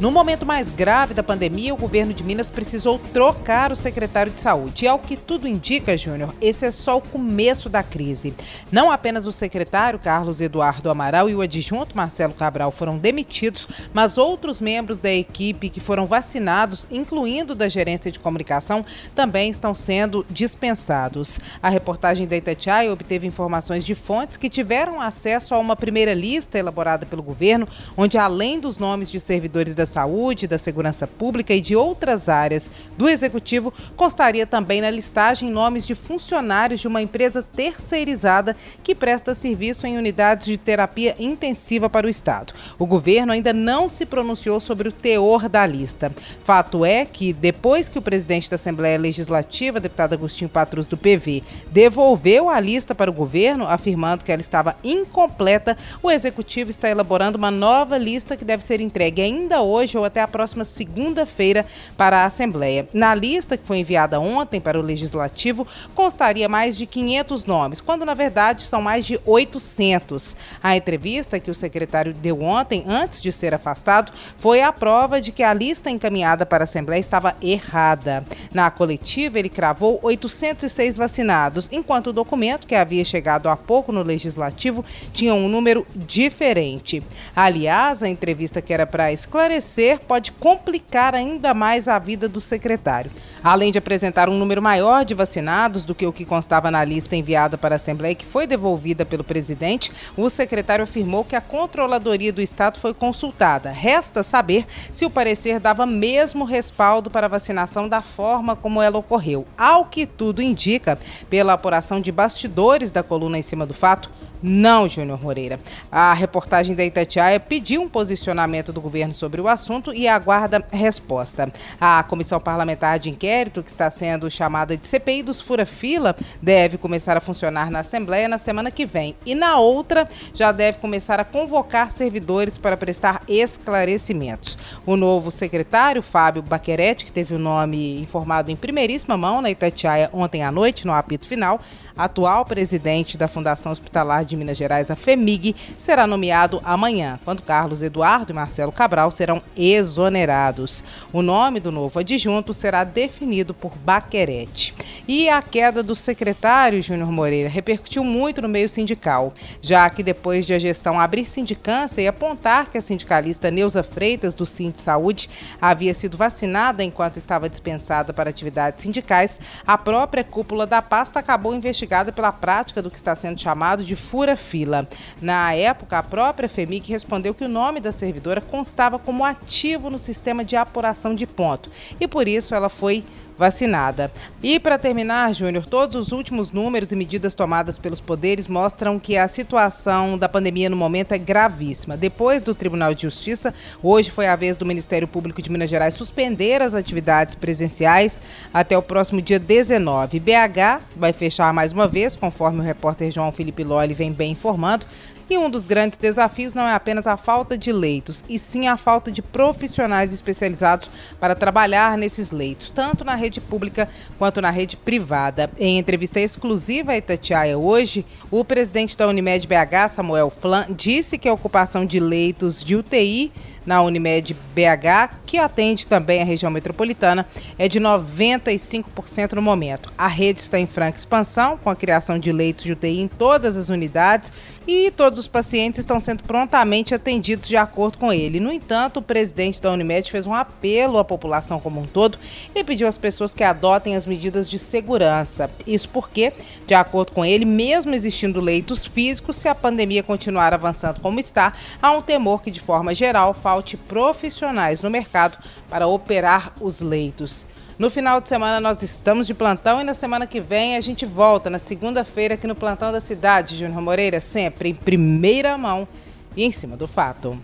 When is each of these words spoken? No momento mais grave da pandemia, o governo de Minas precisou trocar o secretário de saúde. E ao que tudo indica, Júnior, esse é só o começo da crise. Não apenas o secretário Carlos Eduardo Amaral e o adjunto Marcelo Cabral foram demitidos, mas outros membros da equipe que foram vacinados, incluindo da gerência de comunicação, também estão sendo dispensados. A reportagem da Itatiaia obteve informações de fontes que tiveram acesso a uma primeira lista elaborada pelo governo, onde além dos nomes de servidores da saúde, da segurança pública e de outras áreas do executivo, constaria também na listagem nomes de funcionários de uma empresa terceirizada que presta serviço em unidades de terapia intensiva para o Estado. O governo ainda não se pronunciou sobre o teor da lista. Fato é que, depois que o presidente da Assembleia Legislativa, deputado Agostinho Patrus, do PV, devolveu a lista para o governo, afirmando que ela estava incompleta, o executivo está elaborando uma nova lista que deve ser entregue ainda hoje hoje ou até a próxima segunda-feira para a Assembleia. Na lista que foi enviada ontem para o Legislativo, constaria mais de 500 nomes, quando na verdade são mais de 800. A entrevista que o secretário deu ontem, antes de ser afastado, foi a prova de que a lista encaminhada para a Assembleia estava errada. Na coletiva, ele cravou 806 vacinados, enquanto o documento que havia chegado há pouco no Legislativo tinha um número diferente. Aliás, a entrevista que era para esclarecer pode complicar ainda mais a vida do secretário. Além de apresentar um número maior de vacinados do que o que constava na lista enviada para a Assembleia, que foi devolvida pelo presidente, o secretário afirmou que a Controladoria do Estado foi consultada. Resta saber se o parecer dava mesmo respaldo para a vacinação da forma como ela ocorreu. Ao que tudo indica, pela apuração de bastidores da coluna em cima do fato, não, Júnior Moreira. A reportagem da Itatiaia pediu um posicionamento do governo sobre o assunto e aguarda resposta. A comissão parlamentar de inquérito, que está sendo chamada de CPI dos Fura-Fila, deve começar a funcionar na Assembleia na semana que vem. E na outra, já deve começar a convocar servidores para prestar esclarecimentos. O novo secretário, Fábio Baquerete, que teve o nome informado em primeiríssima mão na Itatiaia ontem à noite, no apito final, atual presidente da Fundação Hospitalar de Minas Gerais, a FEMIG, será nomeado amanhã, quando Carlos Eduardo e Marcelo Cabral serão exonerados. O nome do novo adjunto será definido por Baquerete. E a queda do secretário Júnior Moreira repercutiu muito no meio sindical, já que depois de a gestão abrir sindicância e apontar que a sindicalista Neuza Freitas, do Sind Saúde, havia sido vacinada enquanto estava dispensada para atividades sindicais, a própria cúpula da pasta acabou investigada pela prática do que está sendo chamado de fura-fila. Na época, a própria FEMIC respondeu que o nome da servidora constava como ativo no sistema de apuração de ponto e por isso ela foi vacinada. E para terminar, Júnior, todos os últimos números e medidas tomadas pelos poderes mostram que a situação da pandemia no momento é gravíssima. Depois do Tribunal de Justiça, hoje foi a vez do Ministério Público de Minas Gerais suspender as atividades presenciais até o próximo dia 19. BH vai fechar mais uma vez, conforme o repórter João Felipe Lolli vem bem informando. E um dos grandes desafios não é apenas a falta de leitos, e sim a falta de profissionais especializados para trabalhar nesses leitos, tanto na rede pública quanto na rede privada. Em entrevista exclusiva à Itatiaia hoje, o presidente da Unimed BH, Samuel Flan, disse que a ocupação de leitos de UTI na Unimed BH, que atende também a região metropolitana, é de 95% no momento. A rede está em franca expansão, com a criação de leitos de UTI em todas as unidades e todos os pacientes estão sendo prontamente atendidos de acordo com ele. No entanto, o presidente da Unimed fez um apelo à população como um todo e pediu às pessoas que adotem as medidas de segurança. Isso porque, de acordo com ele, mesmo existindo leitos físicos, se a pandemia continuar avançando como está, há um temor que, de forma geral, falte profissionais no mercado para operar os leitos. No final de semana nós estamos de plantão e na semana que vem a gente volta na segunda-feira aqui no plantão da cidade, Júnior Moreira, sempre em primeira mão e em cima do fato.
No 0.00 0.10
momento 0.10 0.46
mais 0.46 0.70
grave 0.70 1.12
da 1.12 1.22
pandemia, 1.22 1.74
o 1.74 1.76
governo 1.76 2.14
de 2.14 2.24
Minas 2.24 2.50
precisou 2.50 2.98
trocar 3.12 3.70
o 3.70 3.76
secretário 3.76 4.32
de 4.32 4.40
saúde. 4.40 4.86
E 4.86 4.88
ao 4.88 4.98
que 4.98 5.14
tudo 5.14 5.46
indica, 5.46 5.94
Júnior, 5.94 6.34
esse 6.40 6.64
é 6.64 6.70
só 6.70 6.96
o 6.96 7.02
começo 7.02 7.68
da 7.68 7.82
crise. 7.82 8.32
Não 8.72 8.90
apenas 8.90 9.26
o 9.26 9.32
secretário 9.32 9.98
Carlos 9.98 10.40
Eduardo 10.40 10.88
Amaral 10.88 11.28
e 11.28 11.34
o 11.34 11.42
adjunto 11.42 11.94
Marcelo 11.94 12.32
Cabral 12.32 12.72
foram 12.72 12.96
demitidos, 12.96 13.68
mas 13.92 14.16
outros 14.16 14.58
membros 14.58 14.98
da 14.98 15.12
equipe 15.12 15.68
que 15.68 15.80
foram 15.80 16.06
vacinados, 16.06 16.88
incluindo 16.90 17.54
da 17.54 17.68
gerência 17.68 18.10
de 18.10 18.18
comunicação, 18.18 18.82
também 19.14 19.50
estão 19.50 19.74
sendo 19.74 20.24
dispensados. 20.30 21.38
A 21.62 21.68
reportagem 21.68 22.26
da 22.26 22.38
Itatiaia 22.38 22.90
obteve 22.90 23.26
informações 23.26 23.84
de 23.84 23.94
fontes 23.94 24.38
que 24.38 24.48
tiveram 24.48 24.98
acesso 24.98 25.54
a 25.54 25.58
uma 25.58 25.76
primeira 25.76 26.14
lista 26.14 26.58
elaborada 26.58 27.04
pelo 27.04 27.22
governo, 27.22 27.68
onde 27.98 28.16
além 28.16 28.58
dos 28.58 28.78
nomes 28.78 29.10
de 29.10 29.20
servidores 29.20 29.74
da 29.74 29.89
saúde, 29.90 30.46
da 30.46 30.58
segurança 30.58 31.06
pública 31.06 31.52
e 31.52 31.60
de 31.60 31.76
outras 31.76 32.28
áreas 32.28 32.70
do 32.96 33.08
executivo, 33.08 33.74
constaria 33.96 34.46
também 34.46 34.80
na 34.80 34.90
listagem 34.90 35.50
nomes 35.50 35.86
de 35.86 35.94
funcionários 35.94 36.80
de 36.80 36.88
uma 36.88 37.02
empresa 37.02 37.42
terceirizada 37.42 38.56
que 38.82 38.94
presta 38.94 39.34
serviço 39.34 39.86
em 39.86 39.98
unidades 39.98 40.46
de 40.46 40.56
terapia 40.56 41.14
intensiva 41.18 41.90
para 41.90 42.06
o 42.06 42.10
Estado. 42.10 42.54
O 42.78 42.86
governo 42.86 43.32
ainda 43.32 43.52
não 43.52 43.88
se 43.88 44.06
pronunciou 44.06 44.60
sobre 44.60 44.88
o 44.88 44.92
teor 44.92 45.48
da 45.48 45.66
lista. 45.66 46.12
Fato 46.44 46.84
é 46.84 47.04
que, 47.04 47.32
depois 47.32 47.88
que 47.88 47.98
o 47.98 48.02
presidente 48.02 48.48
da 48.48 48.54
Assembleia 48.54 48.98
Legislativa, 48.98 49.80
deputado 49.80 50.12
Agostinho 50.12 50.48
Patrus, 50.48 50.86
do 50.86 50.96
PV, 50.96 51.42
devolveu 51.70 52.48
a 52.48 52.60
lista 52.60 52.94
para 52.94 53.10
o 53.10 53.14
governo, 53.14 53.66
afirmando 53.66 54.24
que 54.24 54.32
ela 54.32 54.40
estava 54.40 54.76
incompleta, 54.84 55.76
o 56.02 56.10
executivo 56.10 56.70
está 56.70 56.88
elaborando 56.88 57.36
uma 57.36 57.50
nova 57.50 57.98
lista 57.98 58.36
que 58.36 58.44
deve 58.44 58.62
ser 58.62 58.80
entregue 58.80 59.22
ainda 59.22 59.62
hoje 59.62 59.79
hoje 59.80 59.96
ou 59.96 60.04
até 60.04 60.20
a 60.20 60.28
próxima 60.28 60.64
segunda-feira 60.64 61.66
para 61.96 62.18
a 62.18 62.24
Assembleia. 62.26 62.88
Na 62.92 63.14
lista 63.14 63.56
que 63.56 63.66
foi 63.66 63.78
enviada 63.78 64.20
ontem 64.20 64.60
para 64.60 64.78
o 64.78 64.82
Legislativo, 64.82 65.66
constaria 65.94 66.48
mais 66.48 66.76
de 66.76 66.86
500 66.86 67.44
nomes, 67.44 67.80
quando 67.80 68.04
na 68.04 68.14
verdade 68.14 68.66
são 68.66 68.82
mais 68.82 69.06
de 69.06 69.18
800. 69.24 70.36
A 70.62 70.76
entrevista 70.76 71.40
que 71.40 71.50
o 71.50 71.54
secretário 71.54 72.12
deu 72.12 72.42
ontem, 72.42 72.84
antes 72.86 73.22
de 73.22 73.32
ser 73.32 73.54
afastado, 73.54 74.12
foi 74.36 74.60
a 74.62 74.72
prova 74.72 75.20
de 75.20 75.32
que 75.32 75.42
a 75.42 75.54
lista 75.54 75.90
encaminhada 75.90 76.44
para 76.44 76.64
a 76.64 76.66
Assembleia 76.66 77.00
estava 77.00 77.34
errada. 77.40 78.24
Na 78.52 78.70
coletiva, 78.70 79.38
ele 79.38 79.48
cravou 79.48 79.98
806 80.02 80.96
vacinados, 80.96 81.68
enquanto 81.72 82.08
o 82.08 82.12
documento 82.12 82.66
que 82.66 82.74
havia 82.74 83.04
chegado 83.04 83.48
há 83.48 83.56
pouco 83.56 83.92
no 83.92 84.02
Legislativo 84.02 84.84
tinha 85.12 85.34
um 85.34 85.48
número 85.48 85.86
diferente. 85.94 87.02
Aliás, 87.34 88.02
a 88.02 88.08
entrevista 88.08 88.60
que 88.60 88.72
era 88.72 88.86
para 88.86 89.12
esclarecer 89.12 89.69
pode 90.06 90.32
complicar 90.32 91.14
ainda 91.14 91.54
mais 91.54 91.86
a 91.86 91.98
vida 91.98 92.28
do 92.28 92.40
secretário. 92.40 93.10
Além 93.42 93.72
de 93.72 93.78
apresentar 93.78 94.28
um 94.28 94.36
número 94.36 94.60
maior 94.60 95.04
de 95.04 95.14
vacinados 95.14 95.84
do 95.84 95.94
que 95.94 96.04
o 96.04 96.12
que 96.12 96.24
constava 96.24 96.70
na 96.70 96.84
lista 96.84 97.16
enviada 97.16 97.56
para 97.56 97.74
a 97.74 97.76
Assembleia, 97.76 98.14
que 98.14 98.26
foi 98.26 98.46
devolvida 98.46 99.04
pelo 99.04 99.24
presidente, 99.24 99.92
o 100.16 100.28
secretário 100.28 100.82
afirmou 100.82 101.24
que 101.24 101.36
a 101.36 101.40
Controladoria 101.40 102.32
do 102.32 102.42
Estado 102.42 102.78
foi 102.78 102.92
consultada. 102.92 103.70
Resta 103.70 104.22
saber 104.22 104.66
se 104.92 105.06
o 105.06 105.10
parecer 105.10 105.58
dava 105.58 105.86
mesmo 105.86 106.44
respaldo 106.44 107.10
para 107.10 107.26
a 107.26 107.30
vacinação 107.30 107.88
da 107.88 108.02
forma 108.02 108.54
como 108.54 108.82
ela 108.82 108.98
ocorreu. 108.98 109.46
Ao 109.56 109.84
que 109.86 110.04
tudo 110.04 110.42
indica, 110.42 110.98
pela 111.30 111.54
apuração 111.54 112.00
de 112.00 112.12
bastidores 112.12 112.92
da 112.92 113.02
coluna 113.02 113.38
em 113.38 113.42
cima 113.42 113.64
do 113.64 113.72
fato, 113.72 114.10
não, 114.42 114.88
Júnior 114.88 115.20
Moreira. 115.20 115.60
A 115.92 116.14
reportagem 116.14 116.74
da 116.74 116.84
Itatiaia 116.84 117.38
pediu 117.38 117.82
um 117.82 117.88
posicionamento 117.88 118.72
do 118.72 118.80
governo 118.80 119.12
sobre 119.12 119.40
o 119.40 119.48
assunto 119.48 119.92
e 119.92 120.08
aguarda 120.08 120.64
resposta. 120.72 121.52
A 121.80 122.02
comissão 122.02 122.40
parlamentar 122.40 122.98
de 122.98 123.10
inquérito, 123.10 123.62
que 123.62 123.70
está 123.70 123.90
sendo 123.90 124.30
chamada 124.30 124.76
de 124.76 124.86
CPI 124.86 125.22
dos 125.22 125.40
Fura-Fila, 125.40 126.16
deve 126.40 126.78
começar 126.78 127.16
a 127.16 127.20
funcionar 127.20 127.70
na 127.70 127.80
Assembleia 127.80 128.28
na 128.28 128.38
semana 128.38 128.70
que 128.70 128.86
vem. 128.86 129.14
E 129.26 129.34
na 129.34 129.58
outra, 129.58 130.08
já 130.32 130.52
deve 130.52 130.78
começar 130.78 131.20
a 131.20 131.24
convocar 131.24 131.90
servidores 131.90 132.56
para 132.56 132.76
prestar 132.76 133.22
esclarecimentos. 133.28 134.56
O 134.86 134.96
novo 134.96 135.30
secretário, 135.30 136.02
Fábio 136.02 136.42
Baquerete, 136.42 137.04
que 137.04 137.12
teve 137.12 137.34
o 137.34 137.38
nome 137.38 138.00
informado 138.00 138.50
em 138.50 138.56
primeiríssima 138.56 139.16
mão 139.16 139.42
na 139.42 139.50
Itatiaia 139.50 140.08
ontem 140.12 140.42
à 140.42 140.50
noite, 140.50 140.86
no 140.86 140.94
apito 140.94 141.26
final, 141.26 141.60
atual 141.96 142.44
presidente 142.44 143.18
da 143.18 143.28
Fundação 143.28 143.72
Hospitalar 143.72 144.24
de 144.24 144.29
Minas 144.36 144.56
Gerais, 144.56 144.90
a 144.90 144.96
FEMIG, 144.96 145.54
será 145.76 146.06
nomeado 146.06 146.60
amanhã, 146.64 147.18
quando 147.24 147.42
Carlos 147.42 147.82
Eduardo 147.82 148.32
e 148.32 148.34
Marcelo 148.34 148.72
Cabral 148.72 149.10
serão 149.10 149.42
exonerados. 149.56 150.82
O 151.12 151.22
nome 151.22 151.60
do 151.60 151.72
novo 151.72 151.98
adjunto 151.98 152.54
será 152.54 152.84
definido 152.84 153.52
por 153.54 153.72
Baquerete. 153.76 154.74
E 155.08 155.28
a 155.28 155.42
queda 155.42 155.82
do 155.82 155.96
secretário 155.96 156.82
Júnior 156.82 157.10
Moreira 157.10 157.48
repercutiu 157.48 158.04
muito 158.04 158.40
no 158.40 158.48
meio 158.48 158.68
sindical, 158.68 159.32
já 159.60 159.88
que 159.90 160.02
depois 160.02 160.46
de 160.46 160.54
a 160.54 160.58
gestão 160.58 161.00
abrir 161.00 161.24
sindicância 161.24 162.00
e 162.00 162.06
apontar 162.06 162.70
que 162.70 162.78
a 162.78 162.82
sindicalista 162.82 163.50
Neuza 163.50 163.82
Freitas, 163.82 164.34
do 164.34 164.46
Sind 164.46 164.76
Saúde, 164.76 165.28
havia 165.60 165.94
sido 165.94 166.16
vacinada 166.16 166.84
enquanto 166.84 167.16
estava 167.16 167.48
dispensada 167.48 168.12
para 168.12 168.30
atividades 168.30 168.82
sindicais, 168.82 169.38
a 169.66 169.76
própria 169.76 170.22
cúpula 170.22 170.66
da 170.66 170.80
pasta 170.80 171.18
acabou 171.18 171.54
investigada 171.54 172.12
pela 172.12 172.32
prática 172.32 172.82
do 172.82 172.90
que 172.90 172.96
está 172.96 173.14
sendo 173.14 173.40
chamado 173.40 173.84
de 173.84 173.96
fura-fila. 174.20 174.86
Na 175.22 175.54
época, 175.54 175.96
a 175.98 176.02
própria 176.02 176.46
FEMIC 176.46 176.90
respondeu 176.90 177.32
que 177.32 177.44
o 177.44 177.48
nome 177.48 177.80
da 177.80 177.90
servidora 177.90 178.38
constava 178.38 178.98
como 178.98 179.24
ativo 179.24 179.88
no 179.88 179.98
sistema 179.98 180.44
de 180.44 180.56
apuração 180.56 181.14
de 181.14 181.26
ponto 181.26 181.70
e 181.98 182.06
por 182.06 182.28
isso 182.28 182.54
ela 182.54 182.68
foi 182.68 183.02
vacinada. 183.40 184.12
E 184.42 184.60
para 184.60 184.76
terminar, 184.76 185.34
Júnior, 185.34 185.64
todos 185.64 185.96
os 185.96 186.12
últimos 186.12 186.52
números 186.52 186.92
e 186.92 186.96
medidas 186.96 187.34
tomadas 187.34 187.78
pelos 187.78 187.98
poderes 187.98 188.46
mostram 188.46 188.98
que 188.98 189.16
a 189.16 189.26
situação 189.26 190.18
da 190.18 190.28
pandemia 190.28 190.68
no 190.68 190.76
momento 190.76 191.12
é 191.12 191.18
gravíssima. 191.18 191.96
Depois 191.96 192.42
do 192.42 192.54
Tribunal 192.54 192.92
de 192.92 193.02
Justiça, 193.02 193.54
hoje 193.82 194.10
foi 194.10 194.26
a 194.26 194.36
vez 194.36 194.58
do 194.58 194.66
Ministério 194.66 195.08
Público 195.08 195.40
de 195.40 195.50
Minas 195.50 195.70
Gerais 195.70 195.94
suspender 195.94 196.60
as 196.60 196.74
atividades 196.74 197.34
presenciais 197.34 198.20
até 198.52 198.76
o 198.76 198.82
próximo 198.82 199.22
dia 199.22 199.38
19. 199.38 200.20
BH 200.20 200.84
vai 200.94 201.14
fechar 201.14 201.50
mais 201.54 201.72
uma 201.72 201.88
vez, 201.88 202.14
conforme 202.16 202.60
o 202.60 202.62
repórter 202.62 203.10
João 203.10 203.32
Felipe 203.32 203.64
Lolli 203.64 203.94
vem 203.94 204.12
bem 204.12 204.32
informando. 204.32 204.84
E 205.30 205.38
um 205.38 205.48
dos 205.48 205.64
grandes 205.64 205.96
desafios 205.96 206.54
não 206.54 206.66
é 206.66 206.74
apenas 206.74 207.06
a 207.06 207.16
falta 207.16 207.56
de 207.56 207.70
leitos, 207.70 208.24
e 208.28 208.36
sim 208.36 208.66
a 208.66 208.76
falta 208.76 209.12
de 209.12 209.22
profissionais 209.22 210.12
especializados 210.12 210.90
para 211.20 211.36
trabalhar 211.36 211.96
nesses 211.96 212.32
leitos, 212.32 212.72
tanto 212.72 213.04
na 213.04 213.14
rede 213.14 213.40
pública 213.40 213.88
quanto 214.18 214.42
na 214.42 214.50
rede 214.50 214.76
privada. 214.76 215.48
Em 215.56 215.78
entrevista 215.78 216.18
exclusiva 216.18 216.90
à 216.90 216.96
Itatiaia 216.96 217.56
hoje, 217.56 218.04
o 218.28 218.44
presidente 218.44 218.98
da 218.98 219.06
Unimed 219.06 219.46
BH, 219.46 219.90
Samuel 219.92 220.30
Flan, 220.30 220.66
disse 220.68 221.16
que 221.16 221.28
a 221.28 221.32
ocupação 221.32 221.86
de 221.86 222.00
leitos 222.00 222.64
de 222.64 222.74
UTI 222.74 223.30
na 223.70 223.80
Unimed 223.82 224.34
BH, 224.52 225.14
que 225.24 225.38
atende 225.38 225.86
também 225.86 226.20
a 226.20 226.24
região 226.24 226.50
metropolitana, 226.50 227.24
é 227.56 227.68
de 227.68 227.78
95% 227.78 229.34
no 229.34 229.40
momento. 229.40 229.92
A 229.96 230.08
rede 230.08 230.40
está 230.40 230.58
em 230.58 230.66
franca 230.66 230.98
expansão, 230.98 231.56
com 231.56 231.70
a 231.70 231.76
criação 231.76 232.18
de 232.18 232.32
leitos 232.32 232.64
de 232.64 232.72
UTI 232.72 232.98
em 232.98 233.06
todas 233.06 233.56
as 233.56 233.68
unidades 233.68 234.32
e 234.66 234.90
todos 234.90 235.20
os 235.20 235.28
pacientes 235.28 235.78
estão 235.78 236.00
sendo 236.00 236.24
prontamente 236.24 236.96
atendidos 236.96 237.46
de 237.46 237.56
acordo 237.56 237.96
com 237.96 238.12
ele. 238.12 238.40
No 238.40 238.50
entanto, 238.50 238.98
o 238.98 239.02
presidente 239.02 239.62
da 239.62 239.70
Unimed 239.70 240.10
fez 240.10 240.26
um 240.26 240.34
apelo 240.34 240.98
à 240.98 241.04
população 241.04 241.60
como 241.60 241.80
um 241.80 241.86
todo 241.86 242.18
e 242.52 242.64
pediu 242.64 242.88
às 242.88 242.98
pessoas 242.98 243.34
que 243.34 243.44
adotem 243.44 243.94
as 243.94 244.04
medidas 244.04 244.50
de 244.50 244.58
segurança. 244.58 245.48
Isso 245.64 245.88
porque, 245.88 246.32
de 246.66 246.74
acordo 246.74 247.12
com 247.12 247.24
ele, 247.24 247.44
mesmo 247.44 247.94
existindo 247.94 248.40
leitos 248.40 248.84
físicos, 248.84 249.36
se 249.36 249.46
a 249.46 249.54
pandemia 249.54 250.02
continuar 250.02 250.52
avançando 250.52 251.00
como 251.00 251.20
está, 251.20 251.52
há 251.80 251.92
um 251.92 252.00
temor 252.00 252.42
que, 252.42 252.50
de 252.50 252.60
forma 252.60 252.92
geral, 252.92 253.32
falte 253.60 253.76
profissionais 253.76 254.80
no 254.80 254.88
mercado 254.88 255.36
para 255.68 255.86
operar 255.86 256.52
os 256.60 256.80
leitos. 256.80 257.46
No 257.78 257.90
final 257.90 258.18
de 258.20 258.28
semana 258.28 258.58
nós 258.58 258.82
estamos 258.82 259.26
de 259.26 259.34
plantão 259.34 259.80
e 259.80 259.84
na 259.84 259.92
semana 259.92 260.26
que 260.26 260.40
vem 260.40 260.76
a 260.76 260.80
gente 260.80 261.04
volta 261.04 261.50
na 261.50 261.58
segunda-feira 261.58 262.34
aqui 262.34 262.46
no 262.46 262.54
plantão 262.54 262.90
da 262.90 263.00
cidade, 263.00 263.56
Júnior 263.56 263.82
Moreira, 263.82 264.18
sempre 264.18 264.70
em 264.70 264.74
primeira 264.74 265.58
mão 265.58 265.86
e 266.34 266.44
em 266.44 266.50
cima 266.50 266.74
do 266.74 266.88
fato. 266.88 267.38